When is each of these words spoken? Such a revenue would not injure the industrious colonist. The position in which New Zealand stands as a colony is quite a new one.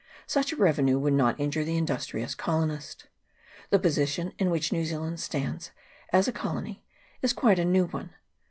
Such 0.25 0.51
a 0.51 0.55
revenue 0.55 0.97
would 0.97 1.13
not 1.13 1.39
injure 1.39 1.63
the 1.63 1.77
industrious 1.77 2.33
colonist. 2.33 3.05
The 3.69 3.77
position 3.77 4.33
in 4.39 4.49
which 4.49 4.71
New 4.73 4.83
Zealand 4.83 5.19
stands 5.19 5.69
as 6.11 6.27
a 6.27 6.31
colony 6.31 6.83
is 7.21 7.33
quite 7.33 7.59
a 7.59 7.65
new 7.65 7.85
one. 7.85 8.09